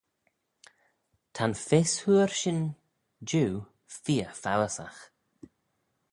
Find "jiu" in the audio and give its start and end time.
3.29-3.49